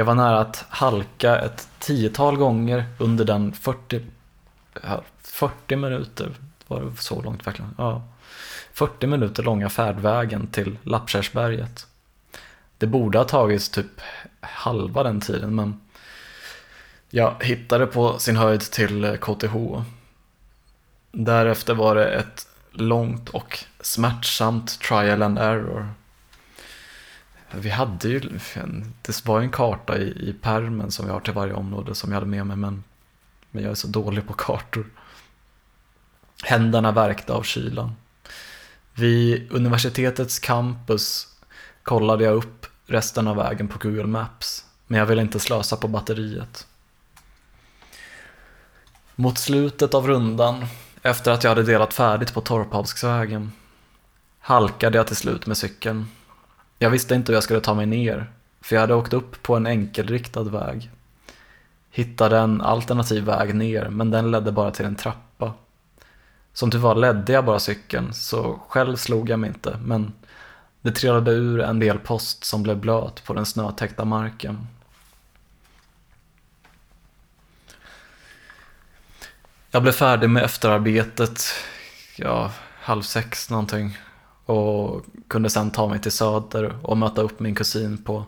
[0.00, 4.00] Jag var nära att halka ett tiotal gånger under den 40,
[5.22, 6.34] 40 minuter,
[6.66, 7.74] var det så långt verkligen?
[7.78, 8.02] Ja.
[8.72, 11.86] 40 minuter långa färdvägen till Lappkärrsberget.
[12.78, 14.00] Det borde ha tagits typ
[14.40, 15.80] halva den tiden men
[17.10, 19.56] jag hittade på sin höjd till KTH.
[21.12, 25.88] Därefter var det ett långt och smärtsamt trial and error.
[27.54, 31.20] Vi hade ju, en, det var ju en karta i, i permen som vi har
[31.20, 32.84] till varje område som jag hade med mig men,
[33.50, 34.86] men jag är så dålig på kartor.
[36.42, 37.92] Händerna värkte av kylan.
[38.94, 41.28] Vid universitetets campus
[41.82, 45.88] kollade jag upp resten av vägen på Google Maps, men jag ville inte slösa på
[45.88, 46.66] batteriet.
[49.14, 50.66] Mot slutet av rundan,
[51.02, 53.52] efter att jag hade delat färdigt på Torphavsvägen,
[54.40, 56.06] halkade jag till slut med cykeln.
[56.82, 59.56] Jag visste inte hur jag skulle ta mig ner, för jag hade åkt upp på
[59.56, 60.90] en enkelriktad väg.
[61.90, 65.54] Hittade en alternativ väg ner, men den ledde bara till en trappa.
[66.52, 70.12] Som tur var ledde jag bara cykeln, så själv slog jag mig inte, men
[70.80, 74.66] det trillade ur en del post som blev blöt på den snötäckta marken.
[79.70, 81.40] Jag blev färdig med efterarbetet,
[82.16, 83.98] ja, halv sex någonting.
[84.50, 88.24] Och kunde sen ta mig till Söder och möta upp min kusin på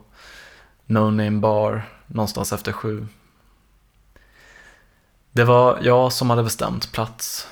[0.85, 3.07] No Name Bar någonstans efter sju.
[5.31, 7.47] Det var jag som hade bestämt plats.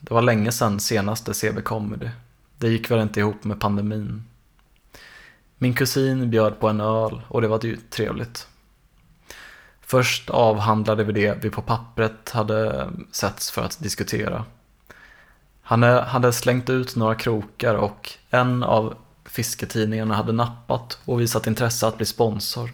[0.00, 2.08] Det var länge sedan senaste CB Comedy.
[2.58, 4.24] Det gick väl inte ihop med pandemin.
[5.58, 8.46] Min kusin bjöd på en öl och det var ju trevligt.
[9.80, 14.44] Först avhandlade vi det vi på pappret hade setts för att diskutera.
[15.62, 18.94] Han hade slängt ut några krokar och en av
[19.24, 22.70] fisketidningarna hade nappat och visat intresse att bli sponsor.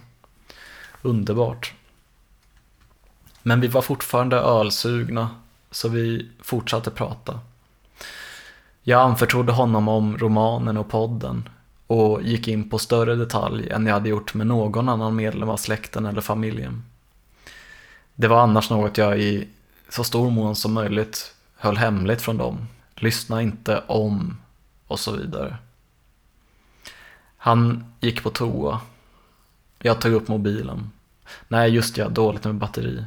[1.01, 1.73] Underbart.
[3.43, 5.29] Men vi var fortfarande ölsugna
[5.71, 7.39] så vi fortsatte prata.
[8.83, 11.49] Jag anförtrodde honom om romanen och podden
[11.87, 15.57] och gick in på större detalj än jag hade gjort med någon annan medlem av
[15.57, 16.83] släkten eller familjen.
[18.15, 19.47] Det var annars något jag i
[19.89, 22.67] så stor mån som möjligt höll hemligt från dem.
[22.99, 24.37] Lyssna inte om
[24.87, 25.57] och så vidare.
[27.37, 28.81] Han gick på toa.
[29.79, 30.91] Jag tog upp mobilen.
[31.47, 33.05] Nej, just ja, dåligt med batteri.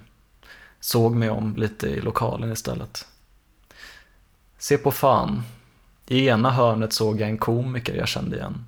[0.81, 3.07] Såg mig om lite i lokalen istället.
[4.59, 5.43] Se på fan.
[6.07, 8.65] I ena hörnet såg jag en komiker jag kände igen.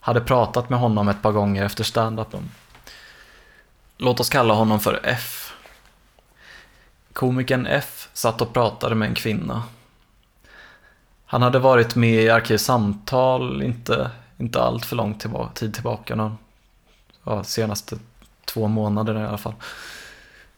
[0.00, 2.50] Hade pratat med honom ett par gånger efter standupen.
[3.98, 5.52] Låt oss kalla honom för F.
[7.12, 9.62] Komikern F satt och pratade med en kvinna.
[11.34, 16.14] Han hade varit med i Arkivsamtal inte, inte allt för lång tillba tid tillbaka.
[16.14, 16.38] Någon,
[17.24, 17.98] ja, senaste
[18.44, 19.54] två månaderna i alla fall.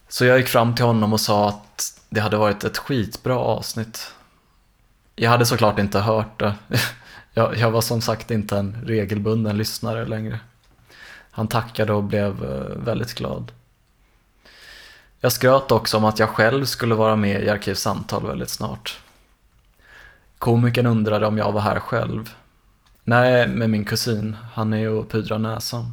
[0.09, 4.15] Så jag gick fram till honom och sa att det hade varit ett skitbra avsnitt.
[5.15, 6.55] Jag hade såklart inte hört det.
[7.35, 10.41] Jag, jag var som sagt inte en regelbunden lyssnare längre.
[11.31, 13.53] Han tackade och blev eh, väldigt glad.
[15.21, 19.01] Jag skröt också om att jag själv skulle vara med i Arkivsamtal väldigt snart.
[20.47, 22.35] Komikern undrade om jag var här själv.
[23.05, 24.37] Nej, med min kusin.
[24.53, 25.93] Han är och pudrar näsan.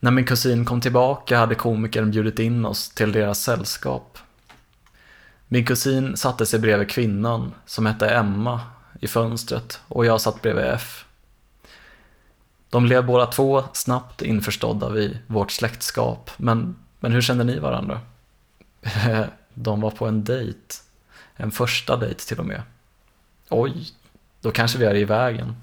[0.00, 4.18] När min kusin kom tillbaka hade komikern bjudit in oss till deras sällskap.
[5.48, 8.60] Min kusin satte sig bredvid kvinnan, som hette Emma,
[9.00, 11.04] i fönstret och jag satt bredvid F.
[12.70, 18.00] De blev båda två snabbt införstådda vid vårt släktskap, men, men hur kände ni varandra?
[19.54, 20.89] De var på en dejt.
[21.40, 22.62] En första dejt till och med.
[23.48, 23.86] Oj,
[24.40, 25.56] då kanske vi är i vägen.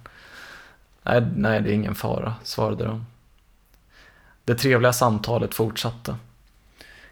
[1.04, 3.06] Nej, nej, det är ingen fara, svarade de.
[4.44, 6.16] Det trevliga samtalet fortsatte.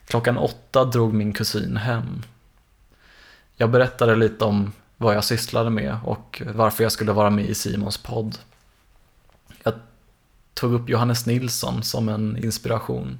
[0.05, 2.23] Klockan åtta drog min kusin hem.
[3.55, 7.55] Jag berättade lite om vad jag sysslade med och varför jag skulle vara med i
[7.55, 8.37] Simons podd.
[9.63, 9.73] Jag
[10.53, 13.19] tog upp Johannes Nilsson som en inspiration.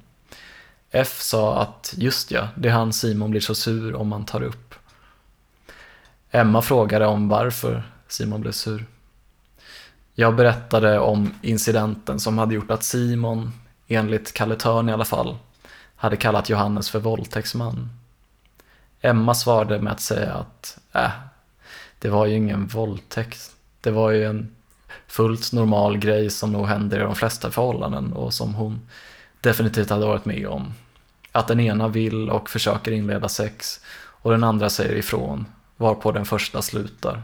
[0.90, 4.42] F sa att just ja, det är han Simon blir så sur om man tar
[4.42, 4.74] upp.
[6.36, 8.86] Emma frågade om varför Simon blev sur.
[10.14, 13.52] Jag berättade om incidenten som hade gjort att Simon,
[13.88, 15.36] enligt Kalle Törn i alla fall,
[15.96, 17.88] hade kallat Johannes för våldtäktsman.
[19.00, 21.10] Emma svarade med att säga att äh,
[21.98, 23.50] det var ju ingen våldtäkt.
[23.80, 24.56] Det var ju en
[25.06, 28.88] fullt normal grej som nog händer i de flesta förhållanden och som hon
[29.40, 30.74] definitivt hade varit med om.
[31.32, 33.80] Att den ena vill och försöker inleda sex
[34.22, 37.22] och den andra säger ifrån, varpå den första slutar.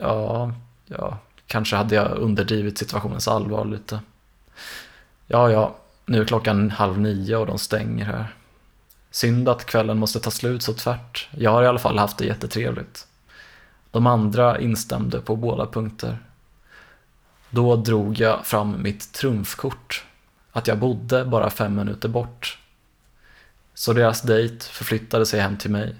[0.00, 0.52] Ja,
[0.86, 4.00] ja, kanske hade jag underdrivit situationens allvar lite.
[5.26, 8.34] Ja, ja, nu är klockan halv nio och de stänger här.
[9.10, 11.28] Synd att kvällen måste ta slut så tvärt.
[11.30, 13.06] Jag har i alla fall haft det jättetrevligt.
[13.90, 16.18] De andra instämde på båda punkter.
[17.50, 20.04] Då drog jag fram mitt trumfkort.
[20.52, 22.58] Att jag bodde bara fem minuter bort.
[23.74, 25.94] Så deras dejt förflyttade sig hem till mig.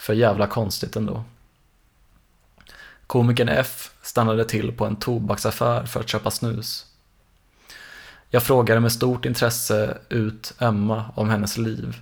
[0.00, 1.24] För jävla konstigt ändå.
[3.06, 6.86] Komikern F stannade till på en tobaksaffär för att köpa snus.
[8.30, 11.96] Jag frågade med stort intresse ut Emma om hennes liv.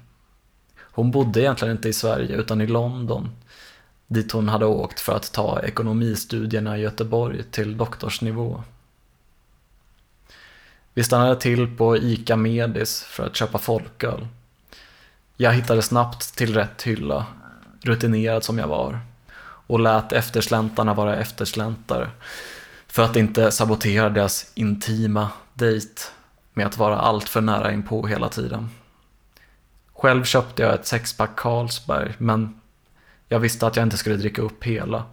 [0.80, 3.30] Hon bodde egentligen inte i Sverige utan i London,
[4.06, 8.62] dit hon hade åkt för att ta ekonomistudierna i Göteborg till doktorsnivå.
[10.94, 14.26] Vi stannade till på ICA Medis för att köpa folköl.
[15.36, 17.26] Jag hittade snabbt till rätt hylla,
[17.82, 19.00] rutinerad som jag var,
[19.40, 22.10] och lät eftersläntarna vara eftersläntare
[22.86, 26.02] för att inte sabotera deras intima dejt
[26.54, 28.70] med att vara alltför nära inpå hela tiden.
[29.92, 32.60] Själv köpte jag ett sexpack Carlsberg, men
[33.28, 35.04] jag visste att jag inte skulle dricka upp hela.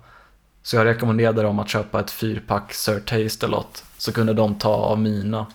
[0.64, 5.00] Så jag rekommenderade dem att köpa ett fyrpack Sir Taste-A-Lot, så kunde de ta av
[5.00, 5.46] mina,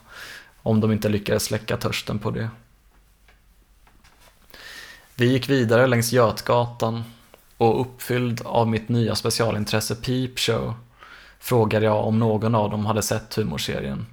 [0.63, 2.49] om de inte lyckades släcka törsten på det.
[5.21, 7.05] Vi gick vidare längs Götgatan
[7.57, 10.75] och uppfylld av mitt nya specialintresse Peep Show
[11.39, 14.07] frågade jag om någon av dem hade sett humorserien.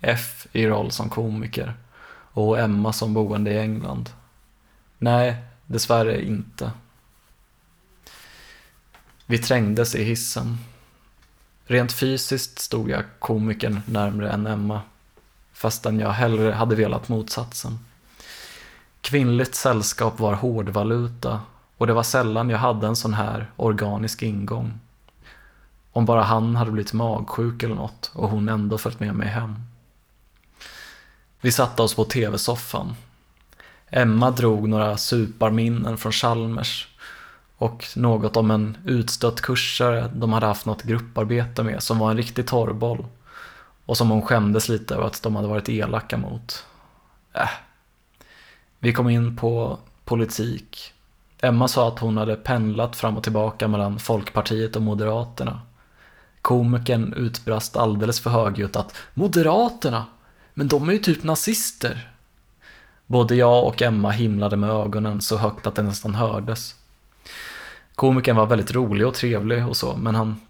[0.00, 1.74] F i roll som komiker
[2.10, 4.10] och Emma som boende i England.
[4.98, 5.36] Nej,
[5.66, 6.70] dessvärre inte.
[9.26, 10.58] Vi trängdes i hissen.
[11.66, 14.80] Rent fysiskt stod jag komikern närmre än Emma,
[15.52, 17.78] fastän jag hellre hade velat motsatsen.
[19.08, 21.40] Kvinnligt sällskap var hårdvaluta
[21.76, 24.80] och det var sällan jag hade en sån här organisk ingång.
[25.92, 29.56] Om bara han hade blivit magsjuk eller något och hon ändå följt med mig hem.
[31.40, 32.94] Vi satte oss på tv-soffan.
[33.90, 36.88] Emma drog några suparminnen från Chalmers
[37.56, 42.16] och något om en utstött kursare de hade haft något grupparbete med som var en
[42.16, 43.06] riktig torrboll
[43.86, 46.64] och som hon skämdes lite över att de hade varit elaka mot.
[47.32, 47.48] Äh.
[48.78, 50.92] Vi kom in på politik.
[51.40, 55.60] Emma sa att hon hade pendlat fram och tillbaka mellan Folkpartiet och Moderaterna.
[56.42, 60.06] Komikern utbrast alldeles för högljutt att Moderaterna?
[60.54, 62.10] Men de är ju typ nazister.
[63.06, 66.74] Både jag och Emma himlade med ögonen så högt att det nästan hördes.
[67.94, 70.40] Komikern var väldigt rolig och trevlig och så, men han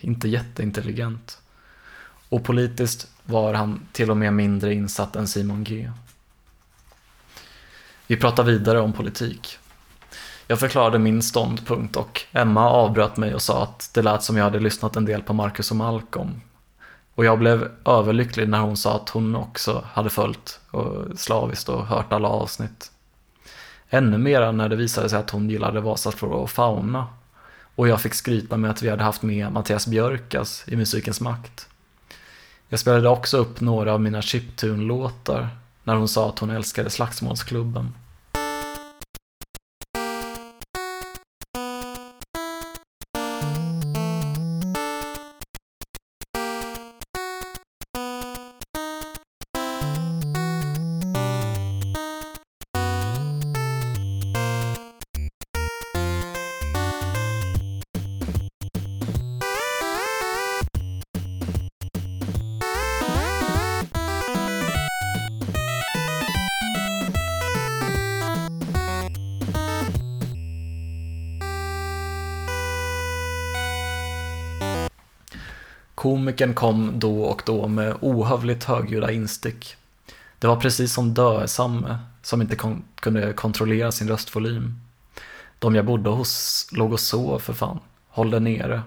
[0.00, 1.38] inte jätteintelligent.
[2.28, 5.90] Och politiskt var han till och med mindre insatt än Simon G.
[8.12, 9.58] Vi pratar vidare om politik.
[10.46, 14.44] Jag förklarade min ståndpunkt och Emma avbröt mig och sa att det lät som jag
[14.44, 16.40] hade lyssnat en del på Marcus och Malcolm.
[17.14, 21.86] Och jag blev överlycklig när hon sa att hon också hade följt och slaviskt och
[21.86, 22.90] hört alla avsnitt.
[23.90, 27.06] Ännu mera när det visade sig att hon gillade Vasaflora och Fauna.
[27.74, 31.68] Och jag fick skryta med att vi hade haft med Mattias Björkas i Musikens makt.
[32.68, 35.48] Jag spelade också upp några av mina chiptune-låtar
[35.84, 37.94] när hon sa att hon älskade Slagsmålsklubben.
[76.42, 79.76] Komikern kom då och då med ohövligt högljudda instick.
[80.38, 84.80] Det var precis som dösamme som inte kon- kunde kontrollera sin röstvolym.
[85.58, 87.78] De jag bodde hos låg och sov för fan.
[88.08, 88.82] Håll det nere.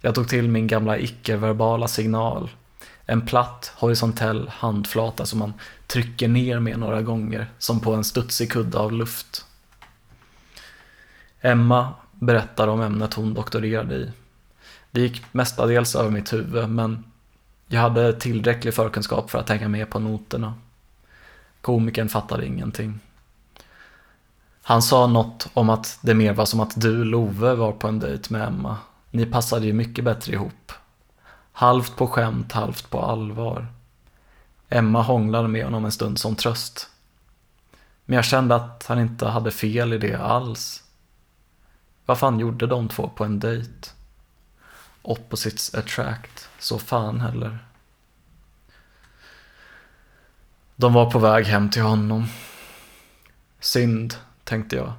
[0.00, 2.50] Jag tog till min gamla icke-verbala signal.
[3.06, 5.52] En platt, horisontell handflata som man
[5.86, 9.44] trycker ner med några gånger, som på en studsig kudde av luft.
[11.40, 14.10] Emma berättar om ämnet hon doktorerade i.
[14.90, 17.04] Det gick mestadels över mitt huvud, men
[17.66, 20.54] jag hade tillräcklig förkunskap för att hänga med på noterna.
[21.60, 23.00] Komikern fattade ingenting.
[24.62, 27.98] Han sa något om att det mer var som att du, Love, var på en
[27.98, 28.76] dejt med Emma.
[29.10, 30.72] Ni passade ju mycket bättre ihop.
[31.52, 33.66] Halvt på skämt, halvt på allvar.
[34.68, 36.90] Emma hånglade med honom en stund som tröst.
[38.04, 40.82] Men jag kände att han inte hade fel i det alls.
[42.06, 43.90] Vad fan gjorde de två på en dejt?
[45.08, 47.58] Opposites attract, så fan heller.
[50.76, 52.26] De var på väg hem till honom.
[53.60, 54.92] Synd, tänkte jag.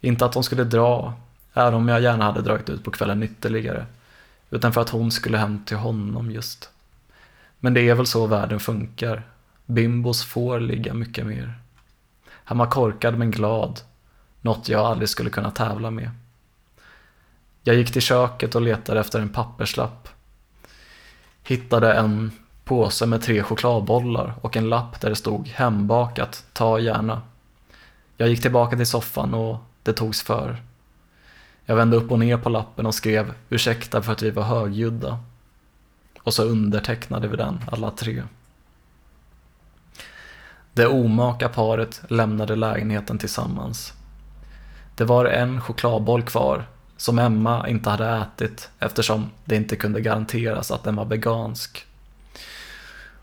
[0.00, 1.14] Inte att de skulle dra,
[1.52, 3.86] även om jag gärna hade dragit ut på kvällen ytterligare.
[4.50, 6.70] utan för att hon skulle hem till honom just.
[7.58, 9.22] Men det är väl så världen funkar.
[9.66, 11.54] Bimbos får ligga mycket mer.
[12.30, 13.80] Han var korkad men glad,
[14.40, 16.10] något jag aldrig skulle kunna tävla med.
[17.70, 20.08] Jag gick till köket och letade efter en papperslapp.
[21.42, 22.32] Hittade en
[22.64, 27.22] påse med tre chokladbollar och en lapp där det stod hembakat, ta gärna.
[28.16, 30.56] Jag gick tillbaka till soffan och det togs för.
[31.64, 35.18] Jag vände upp och ner på lappen och skrev ursäkta för att vi var högljudda.
[36.22, 38.22] Och så undertecknade vi den alla tre.
[40.72, 43.92] Det omaka paret lämnade lägenheten tillsammans.
[44.94, 46.66] Det var en chokladboll kvar
[47.00, 51.86] som Emma inte hade ätit eftersom det inte kunde garanteras att den var vegansk.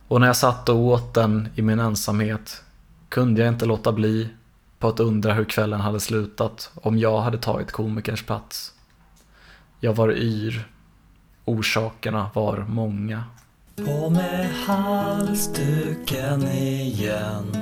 [0.07, 2.63] Och när jag satt och åt den i min ensamhet
[3.09, 4.29] kunde jag inte låta bli
[4.79, 8.73] på att undra hur kvällen hade slutat om jag hade tagit komikerns plats.
[9.79, 10.67] Jag var yr.
[11.45, 13.23] Orsakerna var många.
[13.75, 17.57] På med halsduken igen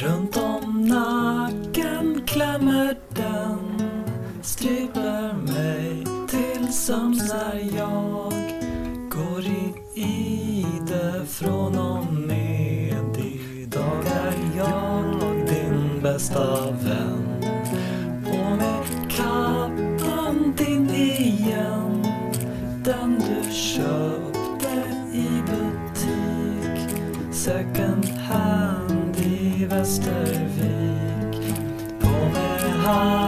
[0.00, 2.96] Runt om nacken klämmer
[6.80, 8.32] till jag
[9.10, 13.16] går i ide från och med.
[13.56, 15.04] Idag är jag
[15.48, 17.44] din bästa vän.
[18.24, 22.06] På med kappan din igen.
[22.84, 26.96] Den du köpte i butik.
[27.32, 31.56] Second hand i Västervik.
[32.00, 33.19] På med hand